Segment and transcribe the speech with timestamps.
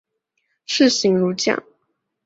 [0.65, 1.63] 士行如将。